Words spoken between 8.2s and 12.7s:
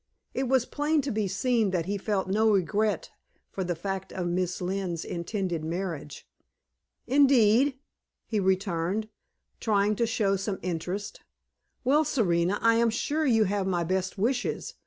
he returned, trying to show some interest. "Well, Serena,